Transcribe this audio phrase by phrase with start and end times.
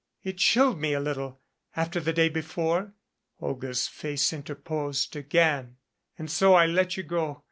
[0.23, 1.39] It chilled me a little
[1.75, 2.93] after the day before.
[3.39, 5.77] Olga's face interposed again.
[6.17, 7.39] And so I let you go.